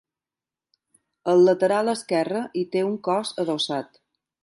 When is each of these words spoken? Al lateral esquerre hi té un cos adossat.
Al 1.35 1.45
lateral 1.49 1.93
esquerre 1.95 2.43
hi 2.63 2.67
té 2.77 2.85
un 2.91 2.99
cos 3.11 3.39
adossat. 3.45 4.05